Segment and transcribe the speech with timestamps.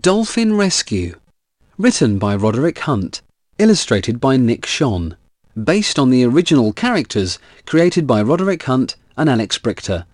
[0.00, 1.16] Dolphin Rescue.
[1.76, 3.20] Written by Roderick Hunt.
[3.58, 5.16] Illustrated by Nick Schon.
[5.62, 10.06] Based on the original characters created by Roderick Hunt and Alex Brychta.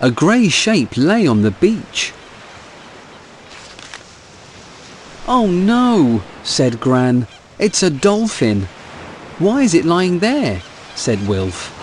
[0.00, 2.12] A grey shape lay on the beach.
[5.26, 7.26] Oh no, said Gran.
[7.58, 8.68] It's a dolphin.
[9.38, 10.62] Why is it lying there?
[10.94, 11.75] said Wilf.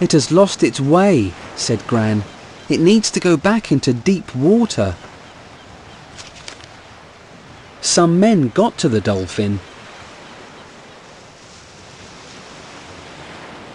[0.00, 2.22] It has lost its way, said Gran.
[2.68, 4.94] It needs to go back into deep water.
[7.80, 9.60] Some men got to the dolphin.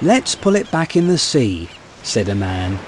[0.01, 1.69] Let's pull it back in the sea,
[2.03, 2.79] said a man.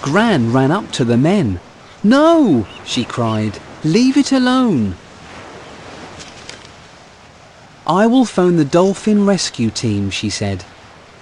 [0.00, 1.60] Gran ran up to the men.
[2.02, 3.58] No, she cried.
[3.84, 4.96] Leave it alone.
[7.88, 10.62] I will phone the dolphin rescue team, she said.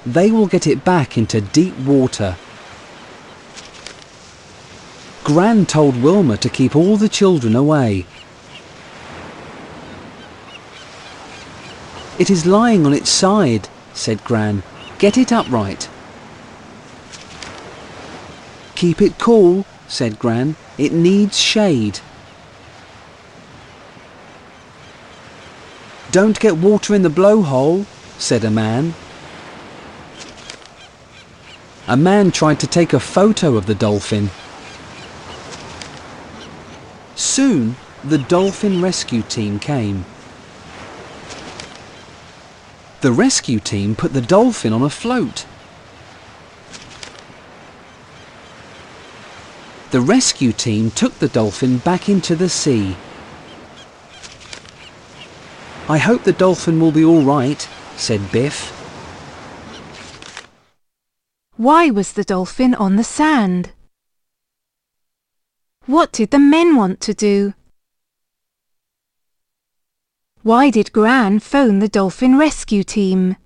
[0.04, 2.36] They will get it back into deep water.
[5.22, 8.04] Gran told Wilma to keep all the children away.
[12.18, 14.64] It is lying on its side, said Gran.
[14.98, 15.88] Get it upright.
[18.74, 20.56] Keep it cool, said Gran.
[20.78, 22.00] It needs shade.
[26.10, 27.84] Don't get water in the blowhole,
[28.18, 28.94] said a man.
[31.88, 34.30] A man tried to take a photo of the dolphin.
[37.14, 40.04] Soon, the dolphin rescue team came.
[43.02, 45.46] The rescue team put the dolphin on a float.
[49.90, 52.96] The rescue team took the dolphin back into the sea.
[55.88, 57.60] I hope the dolphin will be all right,
[57.96, 58.72] said Biff.
[61.56, 63.70] Why was the dolphin on the sand?
[65.86, 67.54] What did the men want to do?
[70.42, 73.36] Why did Gran phone the dolphin rescue team?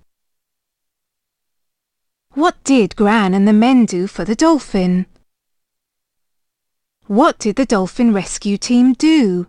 [2.32, 5.04] What did Gran and the men do for the dolphin?
[7.06, 9.46] What did the dolphin rescue team do?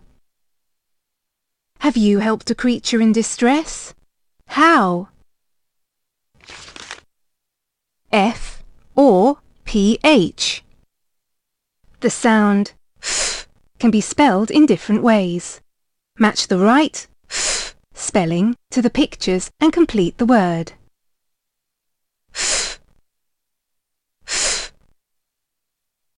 [1.82, 3.92] Have you helped a creature in distress?
[4.46, 5.08] How?
[8.12, 8.62] F
[8.94, 10.62] or PH.
[11.98, 13.48] The sound f
[13.80, 15.60] can be spelled in different ways.
[16.20, 20.74] Match the right f spelling to the pictures and complete the word.